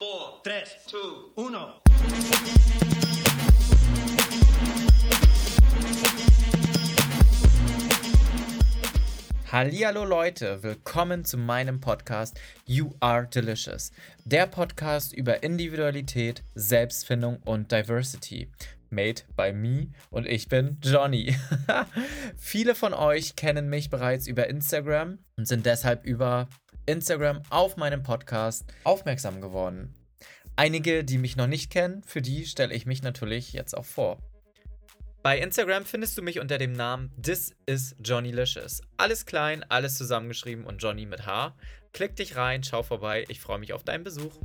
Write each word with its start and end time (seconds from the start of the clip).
four, 0.00 0.40
tres, 0.44 0.68
two, 0.86 1.32
uno. 1.34 1.80
Hallihallo 9.50 10.04
Leute, 10.04 10.62
willkommen 10.62 11.24
zu 11.24 11.36
meinem 11.36 11.80
Podcast 11.80 12.38
You 12.64 12.90
Are 13.00 13.26
Delicious. 13.26 13.90
Der 14.24 14.46
Podcast 14.46 15.12
über 15.12 15.42
Individualität, 15.42 16.44
Selbstfindung 16.54 17.38
und 17.44 17.72
Diversity. 17.72 18.52
Made 18.90 19.22
by 19.36 19.52
me 19.52 19.88
und 20.10 20.26
ich 20.28 20.48
bin 20.48 20.78
Johnny. 20.80 21.34
Viele 22.36 22.76
von 22.76 22.94
euch 22.94 23.34
kennen 23.34 23.68
mich 23.68 23.90
bereits 23.90 24.28
über 24.28 24.46
Instagram 24.46 25.18
und 25.36 25.48
sind 25.48 25.66
deshalb 25.66 26.04
über 26.04 26.46
Instagram 26.88 27.42
auf 27.50 27.76
meinem 27.76 28.02
Podcast 28.02 28.64
aufmerksam 28.82 29.42
geworden. 29.42 29.94
Einige, 30.56 31.04
die 31.04 31.18
mich 31.18 31.36
noch 31.36 31.46
nicht 31.46 31.70
kennen, 31.70 32.02
für 32.02 32.22
die 32.22 32.46
stelle 32.46 32.74
ich 32.74 32.86
mich 32.86 33.02
natürlich 33.02 33.52
jetzt 33.52 33.76
auch 33.76 33.84
vor. 33.84 34.18
Bei 35.22 35.38
Instagram 35.38 35.84
findest 35.84 36.16
du 36.16 36.22
mich 36.22 36.40
unter 36.40 36.56
dem 36.56 36.72
Namen 36.72 37.12
This 37.22 37.54
is 37.66 37.94
Johnny 38.02 38.30
Licious. 38.30 38.80
Alles 38.96 39.26
klein, 39.26 39.64
alles 39.68 39.98
zusammengeschrieben 39.98 40.64
und 40.64 40.82
Johnny 40.82 41.04
mit 41.04 41.26
H. 41.26 41.54
Klick 41.92 42.16
dich 42.16 42.36
rein, 42.36 42.64
schau 42.64 42.82
vorbei, 42.82 43.26
ich 43.28 43.40
freue 43.40 43.58
mich 43.58 43.74
auf 43.74 43.84
deinen 43.84 44.04
Besuch. 44.04 44.40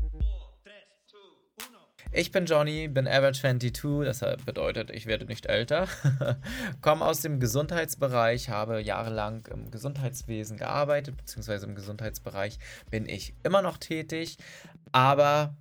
Ich 2.15 2.31
bin 2.31 2.45
Johnny, 2.45 2.87
bin 2.87 3.07
ever 3.07 3.33
22, 3.33 4.05
das 4.05 4.19
bedeutet, 4.45 4.91
ich 4.91 5.07
werde 5.07 5.25
nicht 5.25 5.47
älter. 5.47 5.87
Komme 6.81 7.03
aus 7.03 7.21
dem 7.21 7.39
Gesundheitsbereich, 7.39 8.49
habe 8.49 8.79
jahrelang 8.79 9.43
im 9.51 9.71
Gesundheitswesen 9.71 10.57
gearbeitet, 10.57 11.17
beziehungsweise 11.17 11.65
im 11.65 11.73
Gesundheitsbereich 11.73 12.59
bin 12.91 13.09
ich 13.09 13.33
immer 13.41 13.63
noch 13.63 13.79
tätig, 13.79 14.37
aber 14.91 15.57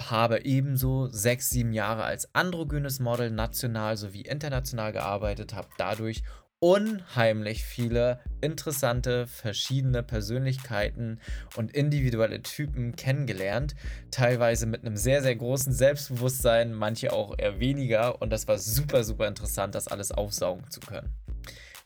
habe 0.00 0.46
ebenso 0.46 1.08
sechs, 1.08 1.50
sieben 1.50 1.74
Jahre 1.74 2.04
als 2.04 2.34
androgynes 2.34 2.98
Model 2.98 3.30
national 3.30 3.98
sowie 3.98 4.22
international 4.22 4.92
gearbeitet, 4.92 5.52
habe 5.52 5.68
dadurch 5.76 6.22
unheimlich 6.60 7.64
viele 7.64 8.20
interessante, 8.42 9.26
verschiedene 9.26 10.02
Persönlichkeiten 10.02 11.18
und 11.56 11.72
individuelle 11.72 12.42
Typen 12.42 12.94
kennengelernt. 12.96 13.74
Teilweise 14.10 14.66
mit 14.66 14.84
einem 14.84 14.96
sehr, 14.96 15.22
sehr 15.22 15.36
großen 15.36 15.72
Selbstbewusstsein, 15.72 16.74
manche 16.74 17.12
auch 17.12 17.34
eher 17.38 17.60
weniger. 17.60 18.20
Und 18.20 18.30
das 18.30 18.46
war 18.46 18.58
super, 18.58 19.04
super 19.04 19.26
interessant, 19.26 19.74
das 19.74 19.88
alles 19.88 20.12
aufsaugen 20.12 20.70
zu 20.70 20.80
können. 20.80 21.10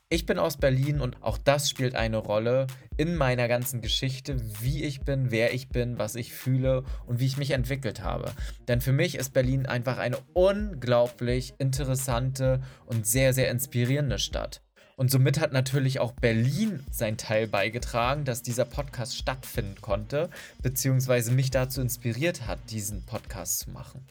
Ich 0.09 0.27
bin 0.27 0.37
aus 0.37 0.57
Berlin 0.57 1.01
und 1.01 1.23
auch 1.23 1.37
das 1.37 1.67
spielt 1.67 1.95
eine 1.95 2.17
Rolle 2.17 2.67
in 2.95 3.15
meiner 3.15 3.47
ganzen 3.47 3.81
Geschichte, 3.81 4.37
wie 4.61 4.83
ich 4.83 5.01
bin, 5.01 5.31
wer 5.31 5.53
ich 5.53 5.69
bin, 5.69 5.97
was 5.97 6.15
ich 6.15 6.31
fühle 6.31 6.83
und 7.07 7.19
wie 7.19 7.25
ich 7.25 7.37
mich 7.37 7.51
entwickelt 7.51 8.03
habe. 8.03 8.31
Denn 8.67 8.81
für 8.81 8.93
mich 8.93 9.15
ist 9.15 9.33
Berlin 9.33 9.65
einfach 9.65 9.97
eine 9.97 10.17
unglaublich 10.33 11.55
interessante 11.57 12.61
und 12.85 13.07
sehr, 13.07 13.33
sehr 13.33 13.49
inspirierende 13.49 14.19
Stadt. 14.19 14.61
Und 14.95 15.11
somit 15.11 15.39
hat 15.39 15.51
natürlich 15.51 15.99
auch 15.99 16.13
Berlin 16.13 16.83
seinen 16.91 17.17
Teil 17.17 17.47
beigetragen, 17.47 18.23
dass 18.23 18.43
dieser 18.43 18.65
Podcast 18.65 19.17
stattfinden 19.17 19.81
konnte, 19.81 20.29
beziehungsweise 20.61 21.31
mich 21.31 21.51
dazu 21.51 21.81
inspiriert 21.81 22.47
hat, 22.47 22.59
diesen 22.69 23.05
Podcast 23.05 23.59
zu 23.59 23.71
machen. 23.71 24.05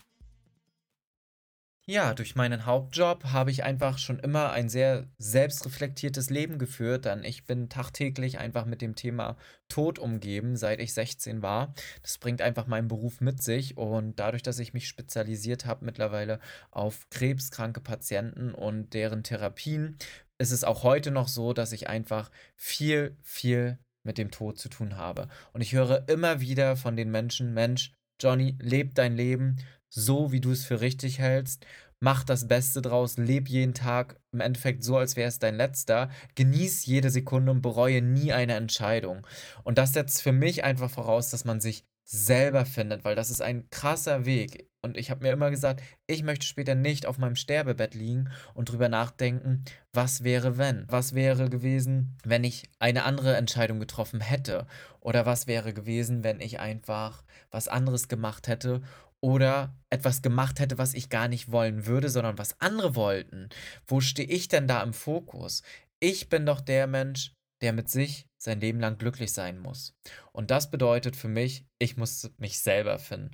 Ja, 1.87 2.15
durch 2.15 2.35
meinen 2.35 2.65
Hauptjob 2.65 3.25
habe 3.25 3.51
ich 3.51 3.63
einfach 3.63 3.99
schon 3.99 4.19
immer 4.19 4.53
ein 4.53 4.71
sehr 4.71 5.07
selbstreflektiertes 5.19 6.31
Leben 6.31 6.59
geführt, 6.59 7.05
denn 7.05 7.25
ich 7.25 7.45
bin 7.45 7.69
tagtäglich 7.69 8.39
einfach 8.39 8.65
mit 8.65 8.81
dem 8.81 8.95
Thema 8.95 9.37
Tod 9.69 9.99
umgeben, 9.99 10.57
seit 10.57 10.81
ich 10.81 10.95
16 10.95 11.43
war. 11.43 11.75
Das 12.01 12.17
bringt 12.17 12.41
einfach 12.41 12.67
meinen 12.67 12.89
Beruf 12.89 13.21
mit 13.21 13.43
sich 13.43 13.77
und 13.77 14.19
dadurch, 14.19 14.43
dass 14.43 14.61
ich 14.61 14.73
mich 14.73 14.89
spezialisiert 14.89 15.67
habe 15.67 15.85
mittlerweile 15.85 16.41
auf 16.71 17.07
krebskranke 17.11 17.83
Patienten 17.83 18.55
und 18.55 18.95
deren 18.95 19.23
Therapien, 19.23 19.99
ist 20.39 20.51
es 20.51 20.65
auch 20.65 20.83
heute 20.83 21.11
noch 21.11 21.29
so, 21.29 21.53
dass 21.53 21.73
ich 21.73 21.89
einfach 21.89 22.31
viel, 22.57 23.17
viel 23.23 23.79
mit 24.03 24.19
dem 24.19 24.31
Tod 24.31 24.59
zu 24.59 24.69
tun 24.69 24.97
habe. 24.97 25.29
Und 25.53 25.61
ich 25.61 25.73
höre 25.73 26.09
immer 26.09 26.41
wieder 26.41 26.77
von 26.77 26.97
den 26.97 27.11
Menschen, 27.11 27.55
Mensch, 27.55 27.93
Johnny, 28.21 28.57
leb 28.61 28.95
dein 28.95 29.17
Leben 29.17 29.57
so, 29.89 30.33
wie 30.33 30.41
du 30.41 30.51
es 30.51 30.65
für 30.65 30.81
richtig 30.81 31.19
hältst. 31.19 31.67
Mach 32.01 32.25
das 32.25 32.49
Beste 32.49 32.83
draus, 32.83 33.17
leb 33.17 33.49
jeden 33.49 33.73
Tag 33.73 34.21
im 34.33 34.41
Endeffekt 34.41 34.85
so, 34.85 34.99
als 34.99 35.17
wäre 35.17 35.29
es 35.29 35.39
dein 35.39 35.57
letzter. 35.57 36.11
Genieß 36.35 36.85
jede 36.85 37.11
Sekunde 37.11 37.53
und 37.53 37.63
bereue 37.63 38.03
nie 38.03 38.33
eine 38.33 38.55
Entscheidung. 38.55 39.27
Und 39.63 39.79
das 39.79 39.93
setzt 39.93 40.21
für 40.21 40.33
mich 40.33 40.65
einfach 40.65 40.91
voraus, 40.91 41.31
dass 41.31 41.45
man 41.45 41.61
sich 41.61 41.87
selber 42.03 42.67
findet, 42.67 43.05
weil 43.05 43.17
das 43.17 43.31
ist 43.31 43.41
ein 43.41 43.71
krasser 43.71 44.27
Weg. 44.27 44.69
Und 44.85 44.99
ich 44.99 45.11
habe 45.11 45.25
mir 45.25 45.33
immer 45.33 45.51
gesagt, 45.51 45.83
ich 46.07 46.23
möchte 46.23 46.45
später 46.45 46.75
nicht 46.75 47.07
auf 47.07 47.17
meinem 47.17 47.37
Sterbebett 47.37 47.95
liegen 47.95 48.29
und 48.53 48.71
drüber 48.71 48.91
nachdenken, 48.91 49.65
was 49.95 50.25
wäre 50.25 50.59
wenn? 50.59 50.85
Was 50.89 51.15
wäre 51.15 51.49
gewesen, 51.49 52.19
wenn 52.23 52.45
ich 52.45 52.69
eine 52.81 53.05
andere 53.05 53.35
Entscheidung 53.35 53.81
getroffen 53.81 54.21
hätte? 54.21 54.67
Oder 55.01 55.25
was 55.25 55.47
wäre 55.47 55.73
gewesen, 55.73 56.23
wenn 56.23 56.39
ich 56.39 56.61
einfach 56.61 57.25
was 57.51 57.67
anderes 57.67 58.09
gemacht 58.09 58.47
hätte 58.47 58.83
oder 59.23 59.75
etwas 59.89 60.21
gemacht 60.21 60.61
hätte, 60.61 60.77
was 60.77 60.93
ich 60.93 61.09
gar 61.09 61.29
nicht 61.29 61.51
wollen 61.51 61.87
würde, 61.87 62.11
sondern 62.11 62.37
was 62.37 62.61
andere 62.61 62.95
wollten. 62.95 63.49
Wo 63.87 64.03
stehe 64.03 64.29
ich 64.29 64.49
denn 64.49 64.69
da 64.69 64.83
im 64.83 64.93
Fokus? 64.93 65.63
Ich 65.99 66.29
bin 66.29 66.45
doch 66.45 66.61
der 66.61 66.87
Mensch, 66.87 67.33
der 67.63 67.73
mit 67.73 67.89
sich 67.89 68.29
sein 68.37 68.61
Leben 68.61 68.81
lang 68.81 68.99
glücklich 68.99 69.33
sein 69.33 69.59
muss. 69.59 69.95
Und 70.33 70.51
das 70.51 70.71
bedeutet 70.71 71.17
für 71.17 71.29
mich, 71.29 71.65
ich 71.79 71.97
muss 71.97 72.31
mich 72.37 72.59
selber 72.59 72.99
finden. 72.99 73.31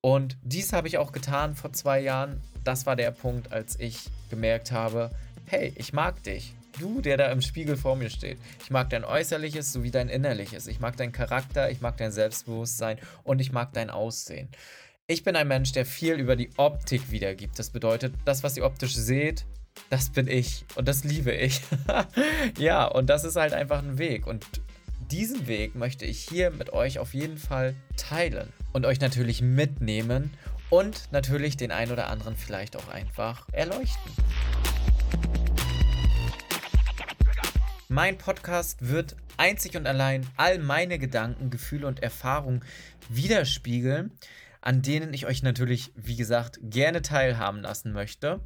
Und 0.00 0.36
dies 0.42 0.72
habe 0.72 0.88
ich 0.88 0.98
auch 0.98 1.12
getan 1.12 1.56
vor 1.56 1.72
zwei 1.72 2.00
Jahren. 2.00 2.40
Das 2.64 2.86
war 2.86 2.96
der 2.96 3.10
Punkt, 3.10 3.52
als 3.52 3.78
ich 3.80 4.04
gemerkt 4.30 4.70
habe, 4.70 5.10
hey, 5.46 5.72
ich 5.76 5.92
mag 5.92 6.22
dich. 6.22 6.54
Du, 6.78 7.00
der 7.00 7.16
da 7.16 7.32
im 7.32 7.42
Spiegel 7.42 7.76
vor 7.76 7.96
mir 7.96 8.08
steht. 8.08 8.38
Ich 8.62 8.70
mag 8.70 8.90
dein 8.90 9.04
Äußerliches 9.04 9.72
sowie 9.72 9.90
dein 9.90 10.08
Innerliches. 10.08 10.68
Ich 10.68 10.78
mag 10.78 10.96
deinen 10.96 11.10
Charakter, 11.10 11.70
ich 11.70 11.80
mag 11.80 11.96
dein 11.96 12.12
Selbstbewusstsein 12.12 12.98
und 13.24 13.40
ich 13.40 13.50
mag 13.50 13.72
dein 13.72 13.90
Aussehen. 13.90 14.48
Ich 15.08 15.24
bin 15.24 15.34
ein 15.34 15.48
Mensch, 15.48 15.72
der 15.72 15.86
viel 15.86 16.14
über 16.14 16.36
die 16.36 16.50
Optik 16.56 17.10
wiedergibt. 17.10 17.58
Das 17.58 17.70
bedeutet, 17.70 18.14
das, 18.24 18.44
was 18.44 18.56
ihr 18.56 18.64
optisch 18.64 18.94
seht, 18.94 19.46
das 19.90 20.10
bin 20.10 20.28
ich 20.28 20.64
und 20.76 20.86
das 20.86 21.02
liebe 21.02 21.32
ich. 21.32 21.62
ja, 22.58 22.84
und 22.84 23.08
das 23.08 23.24
ist 23.24 23.36
halt 23.36 23.54
einfach 23.54 23.82
ein 23.82 23.98
Weg. 23.98 24.26
Und 24.26 24.44
diesen 25.10 25.46
Weg 25.46 25.74
möchte 25.74 26.04
ich 26.04 26.20
hier 26.28 26.50
mit 26.50 26.72
euch 26.72 26.98
auf 26.98 27.14
jeden 27.14 27.38
Fall 27.38 27.74
teilen 27.96 28.52
und 28.72 28.84
euch 28.84 29.00
natürlich 29.00 29.40
mitnehmen 29.40 30.30
und 30.70 31.10
natürlich 31.12 31.56
den 31.56 31.70
ein 31.70 31.90
oder 31.90 32.08
anderen 32.08 32.36
vielleicht 32.36 32.76
auch 32.76 32.88
einfach 32.88 33.46
erleuchten. 33.52 34.12
Mein 37.88 38.18
Podcast 38.18 38.86
wird 38.86 39.16
einzig 39.38 39.76
und 39.76 39.86
allein 39.86 40.26
all 40.36 40.58
meine 40.58 40.98
Gedanken, 40.98 41.48
Gefühle 41.48 41.86
und 41.86 42.02
Erfahrungen 42.02 42.62
widerspiegeln 43.08 44.12
an 44.60 44.82
denen 44.82 45.14
ich 45.14 45.24
euch 45.24 45.42
natürlich, 45.42 45.92
wie 45.94 46.16
gesagt, 46.16 46.58
gerne 46.62 47.00
teilhaben 47.00 47.60
lassen 47.60 47.92
möchte. 47.92 48.40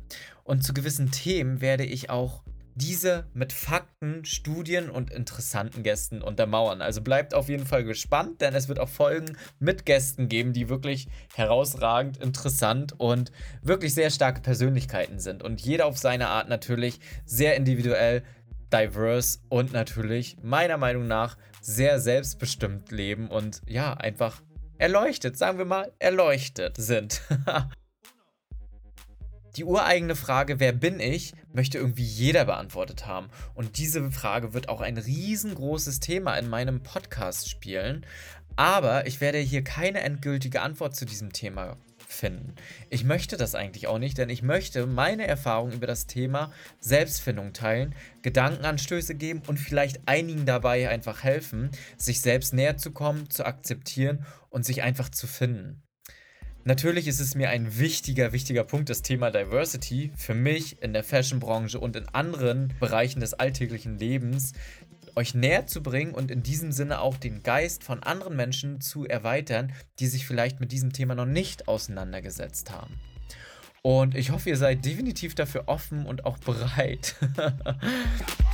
Und 0.45 0.63
zu 0.63 0.75
gewissen 0.75 1.11
Themen 1.11 1.61
werde 1.61 1.85
ich 1.85 2.11
auch 2.11 2.43
diese 2.75 3.27
mit 3.35 3.53
Fakten, 3.53 4.25
Studien 4.25 4.91
und 4.91 5.11
interessanten 5.11 5.83
Gästen 5.83 6.23
untermauern. 6.23 6.83
Also 6.83 7.01
bleibt 7.01 7.35
auf 7.35 7.49
jeden 7.49 7.67
Fall 7.67 7.85
gespannt, 7.85 8.41
denn 8.41 8.55
es 8.55 8.69
wird 8.69 8.79
auch 8.79 8.89
Folgen 8.89 9.37
mit 9.59 9.85
Gästen 9.85 10.29
geben, 10.29 10.53
die 10.53 10.69
wirklich 10.69 11.09
herausragend, 11.35 12.19
interessant 12.19 12.95
und 12.99 13.33
wirklich 13.63 13.95
sehr 13.95 14.11
starke 14.11 14.41
Persönlichkeiten 14.41 15.19
sind. 15.19 15.43
Und 15.43 15.61
jeder 15.61 15.87
auf 15.87 15.99
seine 15.99 16.29
Art 16.29 16.49
natürlich 16.49 17.01
sehr 17.25 17.57
individuell, 17.57 18.23
diverse 18.73 19.39
und 19.49 19.73
natürlich 19.73 20.37
meiner 20.43 20.79
Meinung 20.79 21.07
nach 21.07 21.37
sehr 21.61 22.01
selbstbestimmt 22.01 22.91
leben 22.91 23.29
und 23.29 23.61
ja, 23.67 23.95
einfach 23.95 24.43
erleuchtet, 24.79 25.37
sagen 25.37 25.59
wir 25.59 25.65
mal, 25.65 25.93
erleuchtet 25.99 26.77
sind. 26.77 27.23
Die 29.57 29.65
ureigene 29.65 30.17
Frage, 30.17 30.61
wer 30.61 30.73
bin 30.73 30.99
ich, 30.99 31.35
möchte 31.53 31.77
irgendwie 31.77 32.05
jeder 32.05 32.47
beantwortet 32.47 33.07
haben. 33.07 33.29
Und 33.55 33.77
diese 33.77 34.11
Frage 34.11 34.55
wird 34.55 34.71
auch 34.71 34.81
ein 34.81 34.97
riesengroßes 34.97 36.01
Thema 36.01 36.37
in 36.37 36.49
meinem 36.49 36.83
Podcast 36.83 37.51
spielen. 37.51 38.07
Aber 38.57 39.07
ich 39.07 39.21
werde 39.21 39.39
hier 39.39 39.63
keine 39.63 40.01
endgültige 40.01 40.63
Antwort 40.63 40.97
zu 40.97 41.05
diesem 41.05 41.35
Thema 41.35 41.77
finden. 41.99 42.55
Ich 42.89 43.05
möchte 43.05 43.37
das 43.37 43.55
eigentlich 43.55 43.87
auch 43.89 43.99
nicht, 43.99 44.19
denn 44.19 44.31
ich 44.31 44.43
möchte 44.43 44.87
meine 44.87 45.27
Erfahrungen 45.27 45.73
über 45.73 45.87
das 45.87 46.07
Thema 46.07 46.53
Selbstfindung 46.81 47.53
teilen, 47.53 47.95
Gedankenanstöße 48.23 49.15
geben 49.15 49.43
und 49.47 49.59
vielleicht 49.59 50.01
einigen 50.07 50.47
dabei 50.47 50.89
einfach 50.89 51.23
helfen, 51.23 51.71
sich 51.97 52.21
selbst 52.21 52.55
näher 52.55 52.77
zu 52.77 52.91
kommen, 52.91 53.29
zu 53.31 53.45
akzeptieren 53.45 54.25
und 54.51 54.65
sich 54.65 54.83
einfach 54.83 55.09
zu 55.09 55.27
finden. 55.27 55.83
Natürlich 56.65 57.09
ist 57.09 57.19
es 57.19 57.35
mir 57.35 57.51
ein 57.51 57.79
wichtiger, 57.79 58.33
wichtiger 58.33 58.63
Punkt, 58.63 58.89
das 58.89 59.03
Thema 59.03 59.33
Diversity 59.33 60.13
für 60.17 60.35
mich 60.35 60.81
in 60.81 60.93
der 60.93 61.03
Fashionbranche 61.03 61.81
und 61.81 61.97
in 61.97 62.09
anderen 62.11 62.73
Bereichen 62.79 63.19
des 63.19 63.35
alltäglichen 63.35 63.99
Lebens 63.99 64.53
euch 65.17 65.35
näher 65.35 65.67
zu 65.67 65.83
bringen 65.83 66.15
und 66.15 66.31
in 66.31 66.45
diesem 66.45 66.71
Sinne 66.71 67.01
auch 67.01 67.17
den 67.17 67.43
Geist 67.43 67.83
von 67.83 68.05
anderen 68.05 68.37
Menschen 68.37 68.81
zu 68.81 69.05
erweitern, 69.05 69.73
die 69.99 70.07
sich 70.07 70.25
vielleicht 70.25 70.61
mit 70.61 70.71
diesem 70.71 70.93
Thema 70.93 71.17
noch 71.17 71.27
nicht 71.27 71.67
auseinandergesetzt 71.67 72.71
haben. 72.71 72.95
Und 73.83 74.15
ich 74.15 74.31
hoffe, 74.31 74.51
ihr 74.51 74.57
seid 74.57 74.85
definitiv 74.85 75.35
dafür 75.35 75.65
offen 75.67 76.07
und 76.07 76.25
auch 76.25 76.39
bereit. 76.39 77.17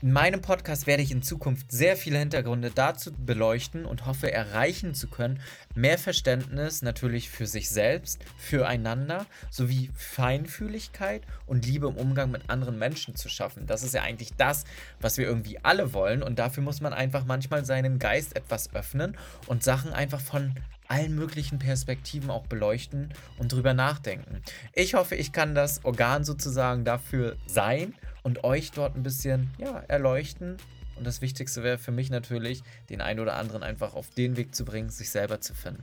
In 0.00 0.12
meinem 0.12 0.40
Podcast 0.40 0.86
werde 0.86 1.02
ich 1.02 1.10
in 1.10 1.22
Zukunft 1.22 1.72
sehr 1.72 1.96
viele 1.96 2.20
Hintergründe 2.20 2.70
dazu 2.72 3.10
beleuchten 3.12 3.84
und 3.84 4.06
hoffe 4.06 4.30
erreichen 4.30 4.94
zu 4.94 5.08
können, 5.08 5.40
mehr 5.74 5.98
Verständnis 5.98 6.82
natürlich 6.82 7.30
für 7.30 7.48
sich 7.48 7.68
selbst, 7.68 8.24
füreinander 8.36 9.26
sowie 9.50 9.90
Feinfühligkeit 9.96 11.22
und 11.46 11.66
Liebe 11.66 11.88
im 11.88 11.96
Umgang 11.96 12.30
mit 12.30 12.48
anderen 12.48 12.78
Menschen 12.78 13.16
zu 13.16 13.28
schaffen. 13.28 13.66
Das 13.66 13.82
ist 13.82 13.92
ja 13.92 14.02
eigentlich 14.02 14.34
das, 14.36 14.66
was 15.00 15.18
wir 15.18 15.26
irgendwie 15.26 15.58
alle 15.64 15.92
wollen 15.92 16.22
und 16.22 16.38
dafür 16.38 16.62
muss 16.62 16.80
man 16.80 16.92
einfach 16.92 17.24
manchmal 17.24 17.64
seinen 17.64 17.98
Geist 17.98 18.36
etwas 18.36 18.72
öffnen 18.76 19.16
und 19.48 19.64
Sachen 19.64 19.92
einfach 19.92 20.20
von 20.20 20.54
allen 20.86 21.16
möglichen 21.16 21.58
Perspektiven 21.58 22.30
auch 22.30 22.46
beleuchten 22.46 23.12
und 23.36 23.52
drüber 23.52 23.74
nachdenken. 23.74 24.42
Ich 24.72 24.94
hoffe, 24.94 25.16
ich 25.16 25.32
kann 25.32 25.56
das 25.56 25.84
Organ 25.84 26.22
sozusagen 26.22 26.84
dafür 26.84 27.36
sein 27.46 27.94
und 28.28 28.44
euch 28.44 28.72
dort 28.72 28.94
ein 28.94 29.02
bisschen 29.02 29.48
ja, 29.56 29.82
erleuchten. 29.88 30.58
Und 30.96 31.06
das 31.06 31.22
Wichtigste 31.22 31.62
wäre 31.62 31.78
für 31.78 31.92
mich 31.92 32.10
natürlich, 32.10 32.62
den 32.90 33.00
einen 33.00 33.20
oder 33.20 33.36
anderen 33.36 33.62
einfach 33.62 33.94
auf 33.94 34.10
den 34.10 34.36
Weg 34.36 34.54
zu 34.54 34.66
bringen, 34.66 34.90
sich 34.90 35.08
selber 35.08 35.40
zu 35.40 35.54
finden. 35.54 35.82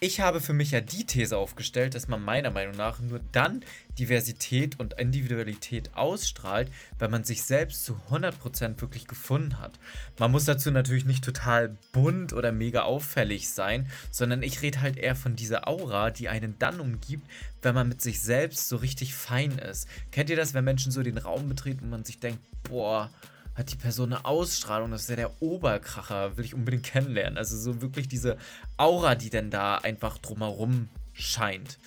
Ich 0.00 0.20
habe 0.20 0.40
für 0.40 0.52
mich 0.52 0.70
ja 0.70 0.80
die 0.80 1.04
These 1.04 1.36
aufgestellt, 1.36 1.96
dass 1.96 2.06
man 2.06 2.22
meiner 2.22 2.52
Meinung 2.52 2.76
nach 2.76 3.00
nur 3.00 3.18
dann 3.32 3.64
Diversität 3.98 4.78
und 4.78 4.94
Individualität 4.94 5.90
ausstrahlt, 5.96 6.70
wenn 7.00 7.10
man 7.10 7.24
sich 7.24 7.42
selbst 7.42 7.84
zu 7.84 8.00
100% 8.08 8.80
wirklich 8.80 9.08
gefunden 9.08 9.58
hat. 9.58 9.72
Man 10.16 10.30
muss 10.30 10.44
dazu 10.44 10.70
natürlich 10.70 11.04
nicht 11.04 11.24
total 11.24 11.76
bunt 11.90 12.32
oder 12.32 12.52
mega 12.52 12.82
auffällig 12.82 13.50
sein, 13.50 13.90
sondern 14.12 14.44
ich 14.44 14.62
rede 14.62 14.82
halt 14.82 14.96
eher 14.98 15.16
von 15.16 15.34
dieser 15.34 15.66
Aura, 15.66 16.10
die 16.10 16.28
einen 16.28 16.56
dann 16.60 16.78
umgibt, 16.78 17.26
wenn 17.62 17.74
man 17.74 17.88
mit 17.88 18.00
sich 18.00 18.22
selbst 18.22 18.68
so 18.68 18.76
richtig 18.76 19.16
fein 19.16 19.58
ist. 19.58 19.88
Kennt 20.12 20.30
ihr 20.30 20.36
das, 20.36 20.54
wenn 20.54 20.64
Menschen 20.64 20.92
so 20.92 21.02
den 21.02 21.18
Raum 21.18 21.48
betreten 21.48 21.82
und 21.82 21.90
man 21.90 22.04
sich 22.04 22.20
denkt, 22.20 22.38
boah, 22.62 23.10
hat 23.58 23.72
die 23.72 23.76
Person 23.76 24.12
eine 24.12 24.24
Ausstrahlung, 24.24 24.92
das 24.92 25.02
ist 25.02 25.10
ja 25.10 25.16
der 25.16 25.42
Oberkracher, 25.42 26.36
will 26.36 26.44
ich 26.44 26.54
unbedingt 26.54 26.84
kennenlernen. 26.84 27.36
Also 27.36 27.58
so 27.58 27.82
wirklich 27.82 28.06
diese 28.06 28.38
Aura, 28.76 29.16
die 29.16 29.30
denn 29.30 29.50
da 29.50 29.76
einfach 29.76 30.18
drumherum 30.18 30.88
scheint. 31.12 31.78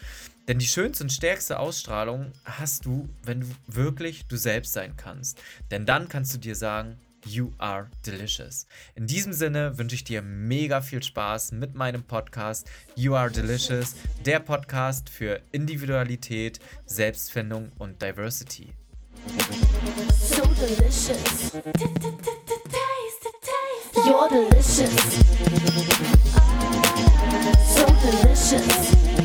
Denn 0.48 0.60
die 0.60 0.68
schönste 0.68 1.06
und 1.06 1.12
stärkste 1.12 1.60
Ausstrahlung 1.60 2.34
hast 2.44 2.86
du, 2.86 3.08
wenn 3.24 3.42
du 3.42 3.48
wirklich 3.68 4.26
du 4.26 4.36
selbst 4.36 4.74
sein 4.74 4.98
kannst. 4.98 5.42
Denn 5.72 5.86
dann 5.86 6.10
kannst 6.10 6.34
du 6.34 6.40
dir 6.40 6.56
sagen, 6.56 6.98
You 7.26 7.52
are 7.60 7.88
delicious. 8.04 8.66
In 8.96 9.06
diesem 9.06 9.32
Sinne 9.32 9.78
wünsche 9.78 9.94
ich 9.94 10.04
dir 10.04 10.24
mega 10.24 10.82
viel 10.82 11.04
Spaß 11.04 11.52
mit 11.52 11.76
meinem 11.76 12.04
Podcast 12.04 12.68
You 12.96 13.14
are 13.14 13.30
delicious, 13.30 13.96
der 14.26 14.40
Podcast 14.40 15.08
für 15.08 15.40
Individualität, 15.52 16.60
Selbstfindung 16.86 17.72
und 17.78 18.02
Diversity. 18.02 18.74
So 20.12 20.44
delicious. 20.56 21.54
You're 24.06 24.30
delicious. 24.30 24.96
So 27.66 27.86
delicious. 28.02 28.58
You're 28.58 28.92
delicious. 28.92 29.21